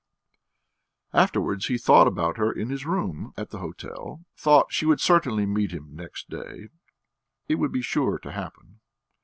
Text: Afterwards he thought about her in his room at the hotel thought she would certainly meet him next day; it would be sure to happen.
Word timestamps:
Afterwards 1.13 1.67
he 1.67 1.77
thought 1.77 2.07
about 2.07 2.37
her 2.37 2.51
in 2.51 2.71
his 2.71 2.87
room 2.87 3.35
at 3.37 3.51
the 3.51 3.59
hotel 3.59 4.25
thought 4.35 4.73
she 4.73 4.87
would 4.87 4.99
certainly 4.99 5.45
meet 5.45 5.69
him 5.69 5.95
next 5.95 6.27
day; 6.27 6.69
it 7.47 7.55
would 7.59 7.71
be 7.71 7.83
sure 7.83 8.17
to 8.17 8.31
happen. 8.31 8.79